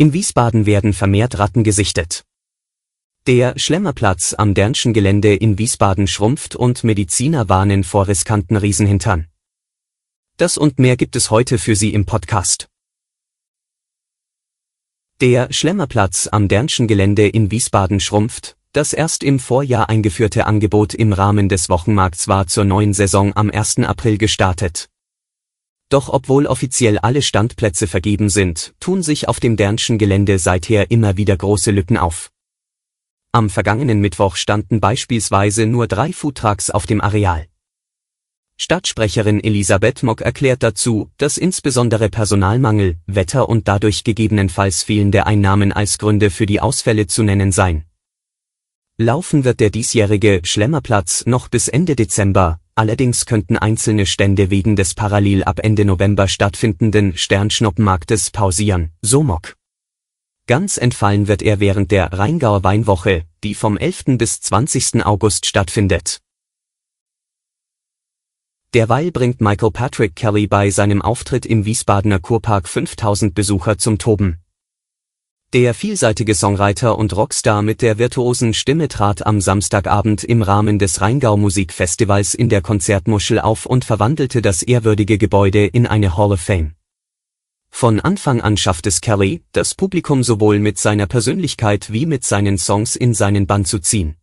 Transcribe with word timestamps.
In 0.00 0.14
Wiesbaden 0.14 0.64
werden 0.64 0.94
vermehrt 0.94 1.38
Ratten 1.38 1.62
gesichtet. 1.62 2.24
Der 3.26 3.58
Schlemmerplatz 3.58 4.32
am 4.32 4.54
Dernschen 4.54 4.94
Gelände 4.94 5.34
in 5.34 5.58
Wiesbaden 5.58 6.06
schrumpft 6.06 6.56
und 6.56 6.84
Mediziner 6.84 7.50
warnen 7.50 7.84
vor 7.84 8.08
riskanten 8.08 8.56
Riesenhintern. 8.56 9.26
Das 10.38 10.56
und 10.56 10.78
mehr 10.78 10.96
gibt 10.96 11.16
es 11.16 11.30
heute 11.30 11.58
für 11.58 11.76
Sie 11.76 11.92
im 11.92 12.06
Podcast. 12.06 12.70
Der 15.20 15.52
Schlemmerplatz 15.52 16.30
am 16.32 16.48
Dernschen 16.48 16.88
Gelände 16.88 17.28
in 17.28 17.50
Wiesbaden 17.50 18.00
schrumpft, 18.00 18.56
das 18.72 18.94
erst 18.94 19.22
im 19.22 19.38
Vorjahr 19.38 19.90
eingeführte 19.90 20.46
Angebot 20.46 20.94
im 20.94 21.12
Rahmen 21.12 21.50
des 21.50 21.68
Wochenmarkts 21.68 22.26
war 22.26 22.46
zur 22.46 22.64
neuen 22.64 22.94
Saison 22.94 23.36
am 23.36 23.50
1. 23.50 23.80
April 23.80 24.16
gestartet. 24.16 24.89
Doch 25.90 26.08
obwohl 26.08 26.46
offiziell 26.46 26.98
alle 26.98 27.20
Standplätze 27.20 27.88
vergeben 27.88 28.30
sind, 28.30 28.74
tun 28.78 29.02
sich 29.02 29.28
auf 29.28 29.40
dem 29.40 29.56
Dernschen 29.56 29.98
Gelände 29.98 30.38
seither 30.38 30.90
immer 30.92 31.16
wieder 31.16 31.36
große 31.36 31.72
Lücken 31.72 31.98
auf. 31.98 32.30
Am 33.32 33.50
vergangenen 33.50 34.00
Mittwoch 34.00 34.36
standen 34.36 34.80
beispielsweise 34.80 35.66
nur 35.66 35.88
drei 35.88 36.12
Foodtrucks 36.12 36.70
auf 36.70 36.86
dem 36.86 37.00
Areal. 37.00 37.46
Stadtsprecherin 38.56 39.42
Elisabeth 39.42 40.02
Mock 40.04 40.20
erklärt 40.20 40.62
dazu, 40.62 41.10
dass 41.16 41.38
insbesondere 41.38 42.08
Personalmangel, 42.08 42.98
Wetter 43.06 43.48
und 43.48 43.66
dadurch 43.66 44.04
gegebenenfalls 44.04 44.84
fehlende 44.84 45.26
Einnahmen 45.26 45.72
als 45.72 45.98
Gründe 45.98 46.30
für 46.30 46.46
die 46.46 46.60
Ausfälle 46.60 47.08
zu 47.08 47.24
nennen 47.24 47.52
seien. 47.52 47.84
Laufen 48.96 49.44
wird 49.44 49.60
der 49.60 49.70
diesjährige 49.70 50.42
Schlemmerplatz 50.44 51.24
noch 51.26 51.48
bis 51.48 51.68
Ende 51.68 51.96
Dezember, 51.96 52.60
allerdings 52.80 53.26
könnten 53.26 53.58
einzelne 53.58 54.06
Stände 54.06 54.48
wegen 54.48 54.74
des 54.74 54.94
parallel 54.94 55.44
ab 55.44 55.60
Ende 55.62 55.84
November 55.84 56.28
stattfindenden 56.28 57.14
Sternschnuppenmarktes 57.14 58.30
pausieren, 58.30 58.90
so 59.02 59.22
Mock. 59.22 59.54
Ganz 60.46 60.78
entfallen 60.78 61.28
wird 61.28 61.42
er 61.42 61.60
während 61.60 61.90
der 61.90 62.10
Rheingauer 62.10 62.64
Weinwoche, 62.64 63.26
die 63.44 63.54
vom 63.54 63.76
11. 63.76 64.16
bis 64.16 64.40
20. 64.40 65.04
August 65.04 65.44
stattfindet. 65.44 66.22
Derweil 68.72 69.12
bringt 69.12 69.42
Michael 69.42 69.72
Patrick 69.72 70.16
Kelly 70.16 70.46
bei 70.46 70.70
seinem 70.70 71.02
Auftritt 71.02 71.44
im 71.44 71.66
Wiesbadener 71.66 72.18
Kurpark 72.18 72.66
5000 72.66 73.34
Besucher 73.34 73.76
zum 73.76 73.98
Toben. 73.98 74.39
Der 75.52 75.74
vielseitige 75.74 76.36
Songwriter 76.36 76.96
und 76.96 77.16
Rockstar 77.16 77.60
mit 77.62 77.82
der 77.82 77.98
virtuosen 77.98 78.54
Stimme 78.54 78.86
trat 78.86 79.26
am 79.26 79.40
Samstagabend 79.40 80.22
im 80.22 80.42
Rahmen 80.42 80.78
des 80.78 81.00
Rheingau 81.00 81.36
Musikfestivals 81.36 82.34
in 82.34 82.48
der 82.48 82.62
Konzertmuschel 82.62 83.40
auf 83.40 83.66
und 83.66 83.84
verwandelte 83.84 84.42
das 84.42 84.62
ehrwürdige 84.62 85.18
Gebäude 85.18 85.66
in 85.66 85.88
eine 85.88 86.16
Hall 86.16 86.30
of 86.30 86.40
Fame. 86.40 86.76
Von 87.68 87.98
Anfang 87.98 88.40
an 88.40 88.56
schafft 88.56 88.86
es 88.86 89.00
Kelly, 89.00 89.42
das 89.50 89.74
Publikum 89.74 90.22
sowohl 90.22 90.60
mit 90.60 90.78
seiner 90.78 91.08
Persönlichkeit 91.08 91.92
wie 91.92 92.06
mit 92.06 92.22
seinen 92.22 92.56
Songs 92.56 92.94
in 92.94 93.12
seinen 93.12 93.48
Bann 93.48 93.64
zu 93.64 93.80
ziehen. 93.80 94.19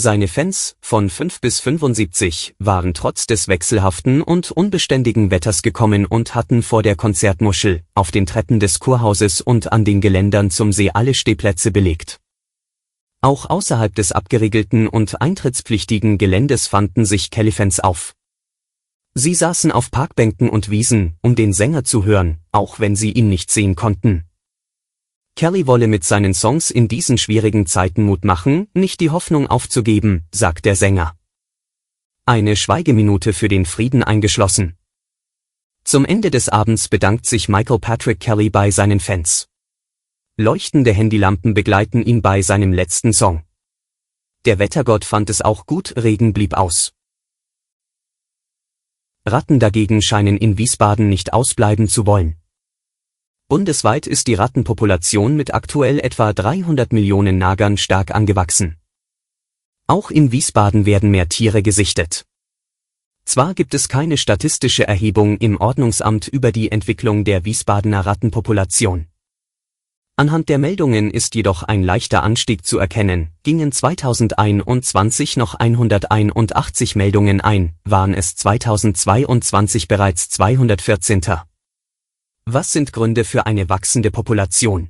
Seine 0.00 0.28
Fans, 0.28 0.76
von 0.80 1.10
5 1.10 1.40
bis 1.40 1.58
75, 1.58 2.54
waren 2.60 2.94
trotz 2.94 3.26
des 3.26 3.48
wechselhaften 3.48 4.22
und 4.22 4.52
unbeständigen 4.52 5.32
Wetters 5.32 5.60
gekommen 5.60 6.06
und 6.06 6.36
hatten 6.36 6.62
vor 6.62 6.84
der 6.84 6.94
Konzertmuschel, 6.94 7.82
auf 7.96 8.12
den 8.12 8.24
Treppen 8.24 8.60
des 8.60 8.78
Kurhauses 8.78 9.40
und 9.40 9.72
an 9.72 9.84
den 9.84 10.00
Geländern 10.00 10.52
zum 10.52 10.70
See 10.70 10.90
alle 10.94 11.14
Stehplätze 11.14 11.72
belegt. 11.72 12.20
Auch 13.22 13.50
außerhalb 13.50 13.92
des 13.92 14.12
abgeriegelten 14.12 14.86
und 14.86 15.20
eintrittspflichtigen 15.20 16.16
Geländes 16.16 16.68
fanden 16.68 17.04
sich 17.04 17.32
Kelly-Fans 17.32 17.80
auf. 17.80 18.14
Sie 19.14 19.34
saßen 19.34 19.72
auf 19.72 19.90
Parkbänken 19.90 20.48
und 20.48 20.70
Wiesen, 20.70 21.16
um 21.22 21.34
den 21.34 21.52
Sänger 21.52 21.82
zu 21.82 22.04
hören, 22.04 22.38
auch 22.52 22.78
wenn 22.78 22.94
sie 22.94 23.10
ihn 23.10 23.28
nicht 23.28 23.50
sehen 23.50 23.74
konnten. 23.74 24.27
Kelly 25.38 25.68
wolle 25.68 25.86
mit 25.86 26.02
seinen 26.02 26.34
Songs 26.34 26.68
in 26.68 26.88
diesen 26.88 27.16
schwierigen 27.16 27.64
Zeiten 27.64 28.02
Mut 28.02 28.24
machen, 28.24 28.66
nicht 28.74 28.98
die 28.98 29.10
Hoffnung 29.10 29.46
aufzugeben, 29.46 30.24
sagt 30.32 30.64
der 30.64 30.74
Sänger. 30.74 31.16
Eine 32.26 32.56
Schweigeminute 32.56 33.32
für 33.32 33.46
den 33.46 33.64
Frieden 33.64 34.02
eingeschlossen. 34.02 34.76
Zum 35.84 36.04
Ende 36.04 36.32
des 36.32 36.48
Abends 36.48 36.88
bedankt 36.88 37.24
sich 37.24 37.48
Michael 37.48 37.78
Patrick 37.78 38.18
Kelly 38.18 38.50
bei 38.50 38.72
seinen 38.72 38.98
Fans. 38.98 39.46
Leuchtende 40.36 40.92
Handylampen 40.92 41.54
begleiten 41.54 42.02
ihn 42.02 42.20
bei 42.20 42.42
seinem 42.42 42.72
letzten 42.72 43.12
Song. 43.12 43.44
Der 44.44 44.58
Wettergott 44.58 45.04
fand 45.04 45.30
es 45.30 45.40
auch 45.40 45.66
gut, 45.66 45.94
Regen 45.96 46.32
blieb 46.32 46.54
aus. 46.54 46.94
Ratten 49.24 49.60
dagegen 49.60 50.02
scheinen 50.02 50.36
in 50.36 50.58
Wiesbaden 50.58 51.08
nicht 51.08 51.32
ausbleiben 51.32 51.86
zu 51.86 52.06
wollen. 52.06 52.37
Bundesweit 53.50 54.06
ist 54.06 54.26
die 54.26 54.34
Rattenpopulation 54.34 55.34
mit 55.34 55.54
aktuell 55.54 56.00
etwa 56.00 56.34
300 56.34 56.92
Millionen 56.92 57.38
Nagern 57.38 57.78
stark 57.78 58.14
angewachsen. 58.14 58.76
Auch 59.86 60.10
in 60.10 60.32
Wiesbaden 60.32 60.84
werden 60.84 61.10
mehr 61.10 61.30
Tiere 61.30 61.62
gesichtet. 61.62 62.26
Zwar 63.24 63.54
gibt 63.54 63.72
es 63.72 63.88
keine 63.88 64.18
statistische 64.18 64.86
Erhebung 64.86 65.38
im 65.38 65.58
Ordnungsamt 65.58 66.28
über 66.28 66.52
die 66.52 66.70
Entwicklung 66.70 67.24
der 67.24 67.46
Wiesbadener 67.46 68.04
Rattenpopulation. 68.04 69.06
Anhand 70.16 70.50
der 70.50 70.58
Meldungen 70.58 71.10
ist 71.10 71.34
jedoch 71.34 71.62
ein 71.62 71.82
leichter 71.82 72.22
Anstieg 72.22 72.66
zu 72.66 72.78
erkennen, 72.78 73.30
gingen 73.44 73.72
2021 73.72 75.38
noch 75.38 75.54
181 75.54 76.96
Meldungen 76.96 77.40
ein, 77.40 77.72
waren 77.84 78.12
es 78.12 78.34
2022 78.34 79.88
bereits 79.88 80.28
214. 80.28 81.47
Was 82.50 82.72
sind 82.72 82.94
Gründe 82.94 83.24
für 83.24 83.44
eine 83.44 83.68
wachsende 83.68 84.10
Population? 84.10 84.88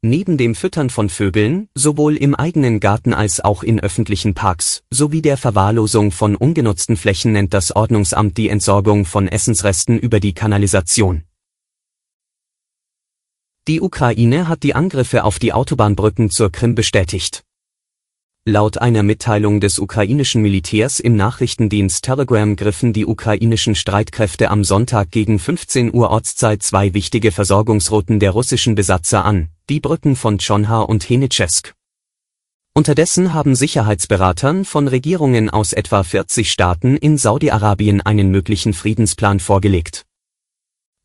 Neben 0.00 0.38
dem 0.38 0.54
Füttern 0.54 0.88
von 0.88 1.10
Vögeln, 1.10 1.68
sowohl 1.74 2.16
im 2.16 2.34
eigenen 2.34 2.80
Garten 2.80 3.12
als 3.12 3.40
auch 3.40 3.62
in 3.62 3.78
öffentlichen 3.80 4.32
Parks, 4.32 4.82
sowie 4.88 5.20
der 5.20 5.36
Verwahrlosung 5.36 6.10
von 6.10 6.36
ungenutzten 6.36 6.96
Flächen 6.96 7.32
nennt 7.32 7.52
das 7.52 7.76
Ordnungsamt 7.76 8.38
die 8.38 8.48
Entsorgung 8.48 9.04
von 9.04 9.28
Essensresten 9.28 9.98
über 9.98 10.20
die 10.20 10.32
Kanalisation. 10.32 11.24
Die 13.66 13.82
Ukraine 13.82 14.48
hat 14.48 14.62
die 14.62 14.74
Angriffe 14.74 15.24
auf 15.24 15.38
die 15.38 15.52
Autobahnbrücken 15.52 16.30
zur 16.30 16.50
Krim 16.50 16.74
bestätigt. 16.74 17.44
Laut 18.50 18.78
einer 18.78 19.02
Mitteilung 19.02 19.60
des 19.60 19.78
ukrainischen 19.78 20.40
Militärs 20.40 21.00
im 21.00 21.16
Nachrichtendienst 21.16 22.02
Telegram 22.02 22.56
griffen 22.56 22.94
die 22.94 23.04
ukrainischen 23.04 23.74
Streitkräfte 23.74 24.50
am 24.50 24.64
Sonntag 24.64 25.10
gegen 25.10 25.38
15 25.38 25.92
Uhr 25.92 26.08
Ortszeit 26.08 26.62
zwei 26.62 26.94
wichtige 26.94 27.30
Versorgungsrouten 27.30 28.20
der 28.20 28.30
russischen 28.30 28.74
Besatzer 28.74 29.26
an, 29.26 29.48
die 29.68 29.80
Brücken 29.80 30.16
von 30.16 30.38
Chonhar 30.38 30.88
und 30.88 31.06
Henitschesk. 31.06 31.74
Unterdessen 32.72 33.34
haben 33.34 33.54
Sicherheitsberatern 33.54 34.64
von 34.64 34.88
Regierungen 34.88 35.50
aus 35.50 35.74
etwa 35.74 36.02
40 36.02 36.50
Staaten 36.50 36.96
in 36.96 37.18
Saudi-Arabien 37.18 38.00
einen 38.00 38.30
möglichen 38.30 38.72
Friedensplan 38.72 39.40
vorgelegt 39.40 40.06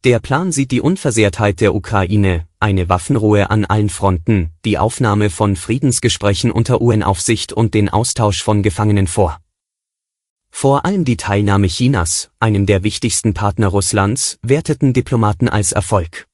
der 0.03 0.19
Plan 0.19 0.51
sieht 0.51 0.71
die 0.71 0.81
Unversehrtheit 0.81 1.61
der 1.61 1.73
Ukraine, 1.73 2.45
eine 2.63 2.87
Waffenruhe 2.87 3.49
an 3.49 3.65
allen 3.65 3.89
Fronten, 3.89 4.51
die 4.63 4.77
Aufnahme 4.77 5.29
von 5.29 5.57
Friedensgesprächen 5.57 6.49
unter 6.49 6.81
UN-Aufsicht 6.81 7.51
und 7.51 7.73
den 7.73 7.89
Austausch 7.89 8.41
von 8.41 8.63
Gefangenen 8.63 9.07
vor. 9.07 9.39
Vor 10.49 10.85
allem 10.85 11.03
die 11.03 11.17
Teilnahme 11.17 11.67
Chinas, 11.67 12.31
einem 12.39 12.65
der 12.65 12.83
wichtigsten 12.83 13.33
Partner 13.33 13.67
Russlands, 13.67 14.39
werteten 14.43 14.93
Diplomaten 14.93 15.49
als 15.49 15.73
Erfolg. 15.73 16.27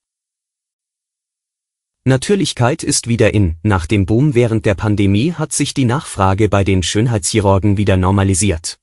Natürlichkeit 2.04 2.84
ist 2.84 3.08
wieder 3.08 3.34
in, 3.34 3.56
nach 3.64 3.88
dem 3.88 4.06
Boom 4.06 4.36
während 4.36 4.66
der 4.66 4.76
Pandemie 4.76 5.34
hat 5.34 5.52
sich 5.52 5.74
die 5.74 5.86
Nachfrage 5.86 6.48
bei 6.48 6.64
den 6.64 6.84
Schönheitschirurgen 6.84 7.78
wieder 7.78 7.98
normalisiert. 7.98 8.78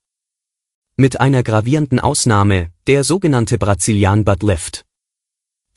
Mit 0.97 1.21
einer 1.21 1.43
gravierenden 1.43 2.01
Ausnahme, 2.01 2.71
der 2.87 3.05
sogenannte 3.05 3.59
Brazilian 3.59 4.25
Butt 4.25 4.43
Lift. 4.43 4.86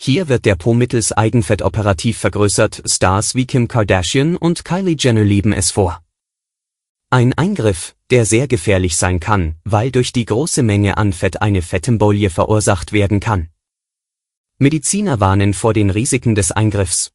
Hier 0.02 0.30
wird 0.30 0.46
der 0.46 0.56
Po 0.56 0.74
mittels 0.74 1.12
Eigenfett 1.12 1.62
operativ 1.62 2.20
vergrößert, 2.20 2.84
Stars 2.86 3.36
wie 3.36 3.46
Kim 3.46 3.68
Kardashian 3.68 4.38
und 4.38 4.64
Kylie 4.64 4.96
Jenner 4.98 5.26
lieben 5.26 5.52
es 5.52 5.72
vor. 5.72 6.02
Ein 7.10 7.34
Eingriff, 7.34 7.98
der 8.10 8.26
sehr 8.26 8.48
gefährlich 8.48 8.96
sein 8.96 9.20
kann, 9.20 9.56
weil 9.66 9.92
durch 9.92 10.14
die 10.14 10.24
große 10.24 10.64
Menge 10.64 10.96
an 10.96 11.12
Fett 11.12 11.42
eine 11.42 11.62
Fettembolie 11.62 12.30
verursacht 12.30 12.94
werden 12.94 13.20
kann. 13.20 13.50
Mediziner 14.58 15.20
warnen 15.20 15.54
vor 15.54 15.74
den 15.74 15.90
Risiken 15.90 16.34
des 16.34 16.54
Eingriffs. 16.54 17.12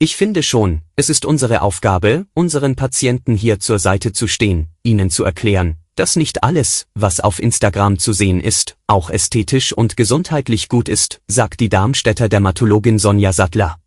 Ich 0.00 0.16
finde 0.16 0.42
schon, 0.42 0.82
es 0.96 1.08
ist 1.08 1.24
unsere 1.24 1.62
Aufgabe, 1.62 2.26
unseren 2.34 2.74
Patienten 2.74 3.36
hier 3.36 3.60
zur 3.60 3.78
Seite 3.78 4.12
zu 4.12 4.26
stehen, 4.26 4.70
ihnen 4.82 5.08
zu 5.08 5.22
erklären, 5.22 5.76
dass 5.96 6.14
nicht 6.14 6.44
alles, 6.44 6.86
was 6.94 7.18
auf 7.20 7.40
Instagram 7.40 7.98
zu 7.98 8.12
sehen 8.12 8.40
ist, 8.40 8.76
auch 8.86 9.10
ästhetisch 9.10 9.72
und 9.72 9.96
gesundheitlich 9.96 10.68
gut 10.68 10.88
ist, 10.88 11.20
sagt 11.26 11.58
die 11.60 11.68
Darmstädter 11.68 12.28
Dermatologin 12.28 12.98
Sonja 12.98 13.32
Sattler. 13.32 13.78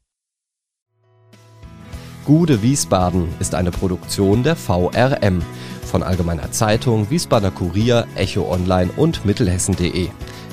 Gude 2.25 2.63
Wiesbaden 2.63 3.27
ist 3.39 3.55
eine 3.55 3.71
Produktion 3.71 4.43
der 4.43 4.55
VRM 4.55 5.43
von 5.83 6.01
Allgemeiner 6.01 6.51
Zeitung, 6.51 7.11
Wiesbadener 7.11 7.51
Kurier, 7.51 8.07
Echo 8.15 8.51
Online 8.51 8.89
und 8.95 9.25
Mittelhessen.de. 9.25 10.09